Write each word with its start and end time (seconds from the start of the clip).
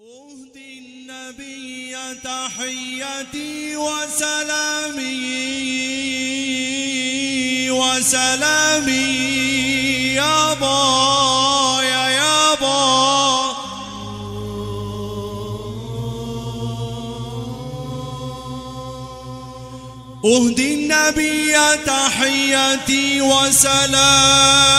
أهدي 0.00 0.78
النبي 0.78 1.96
تحيتي 2.24 3.76
وسلامي 3.76 5.30
وسلامي 7.70 8.94
يا 10.14 10.54
با 10.54 11.82
يا 11.82 12.08
يا 12.08 12.54
با 12.54 13.54
أهدي 20.24 20.74
النبي 20.74 21.54
تحيتي 21.86 23.20
وسلامي. 23.20 24.74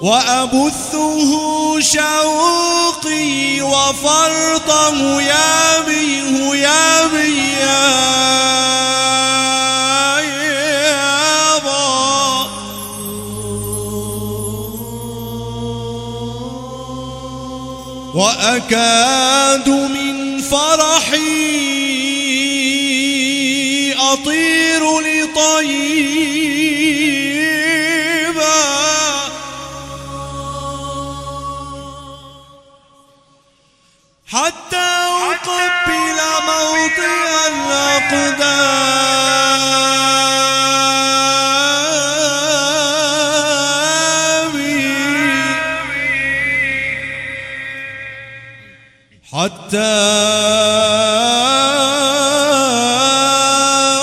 وأبثه 0.00 1.30
شوقي 1.80 3.62
وفرطه 3.62 5.22
يا 5.22 5.80
بيه 5.80 6.54
يا 6.54 7.06
بيه 7.06 7.58
يا 7.58 8.08
وأكاد 18.14 19.68
من 19.68 20.40
فرحي 20.42 21.58
أطير 23.92 25.00
لطيبا 25.00 25.98
حتى 49.38 49.94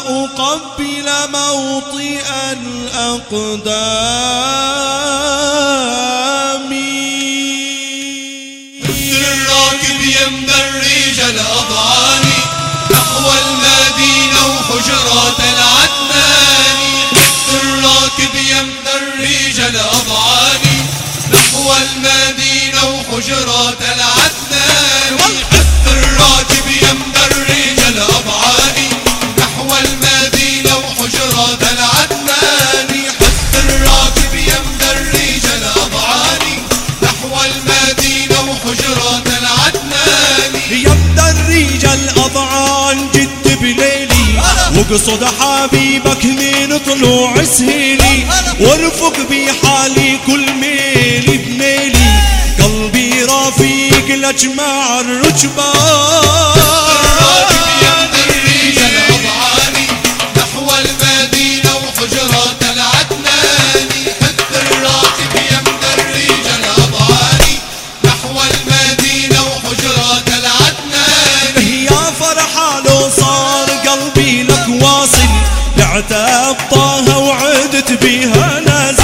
أقبل 0.08 1.08
موطئ 1.31 2.23
الأقدام. 2.52 3.75
الراكب 9.03 10.02
يمدى 10.02 10.58
الريج 10.69 11.19
الأضعان 11.19 12.25
نحو 12.91 13.25
المدينة 13.44 14.41
وحجرات 14.47 15.39
العدنان. 15.39 16.80
الراكب 17.53 18.36
يمدى 18.36 18.94
الريج 19.02 19.59
الأضعان 19.59 20.63
نحو 21.31 21.73
المدينة 21.73 22.81
وحجرات 22.89 23.81
العدنان. 23.81 24.14
وحجرات 31.36 31.64
العدنان 31.64 32.91
حتى 33.19 33.59
الراكب 33.59 34.33
الأضعان 35.58 36.44
نحو 37.03 37.35
المدينة 37.46 38.51
وحجرات 38.51 39.28
العدنان 39.28 40.62
يبدأ 40.72 41.29
الرجال 41.31 42.09
أضعان 42.19 43.12
جد 43.13 43.59
بليلي. 43.62 44.41
واقصد 44.75 45.25
حبيبك 45.40 46.25
من 46.25 46.79
طلوع 46.85 47.44
سهيلي. 47.44 48.25
وارفق 48.59 49.18
بحالي 49.29 50.19
كل 50.28 50.53
ميلي 50.53 51.38
بميلي. 51.38 52.06
قلبي 52.59 53.24
رفيق 53.24 54.07
لجمع 54.07 55.00
الراكب 55.00 55.59
لعتب 76.11 76.55
طه 76.71 77.17
وعدت 77.17 77.91
بها 77.91 78.59
نازل. 78.59 79.03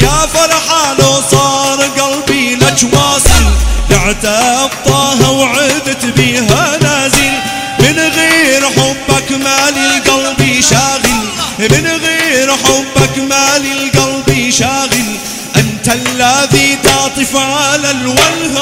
يا 0.00 0.26
فرحة 0.34 0.94
لو 0.98 1.20
صار 1.30 1.78
قلبي 1.82 2.54
لك 2.54 2.86
واصل. 2.92 3.44
لعتب 3.90 4.70
طه 4.86 5.30
وعدت 5.30 6.04
بها 6.04 6.78
نازل. 6.82 7.32
من 7.78 7.98
غير 7.98 8.64
حبك 8.64 9.32
مالي 9.32 9.96
القلب 9.96 10.60
شاغل. 10.70 11.22
من 11.58 11.86
غير 12.04 12.52
حبك 12.52 13.18
مالي 13.18 13.72
القلب 13.72 14.50
شاغل. 14.50 15.16
أنت 15.56 15.88
الذي 15.88 16.78
تعطف 16.84 17.36
على 17.36 17.90
الراكب 17.90 18.58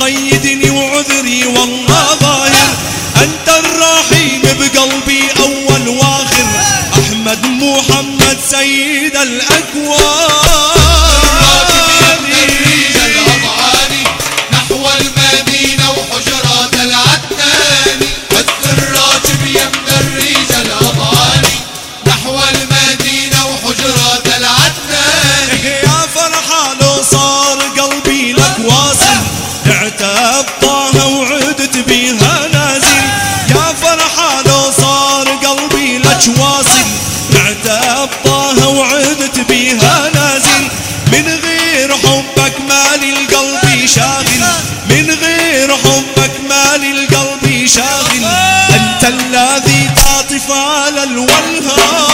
مقيدني 0.00 0.70
وعذري 0.70 1.46
والله 1.46 2.14
ظاهر 2.20 2.68
أنت 3.16 3.48
الرحيم 3.48 4.42
بقلبي 4.42 5.22
أول 5.40 5.88
وآخر. 5.88 6.46
أحمد 6.94 7.46
محمد 7.46 8.38
سيد 8.50 9.16
الأكوان. 9.16 10.30
الأضعان 20.56 21.10
سمعت 37.30 37.66
أبطاها 37.66 38.66
وعدت 38.66 39.40
بيها 39.48 40.10
نازل. 40.14 40.68
من 41.12 41.38
غير 41.44 41.92
حبك 41.92 42.60
مالي 42.68 43.12
القلب 43.12 43.86
شاغل. 43.86 44.44
من 44.90 45.10
غير 45.22 45.76
حبك 45.76 46.32
مالي 46.48 46.90
القلب 46.90 47.66
شاغل. 47.66 48.24
أنت 48.74 49.04
الذي 49.04 49.90
تعطف 49.96 50.50
على 50.50 51.02
الولهان 51.02 52.09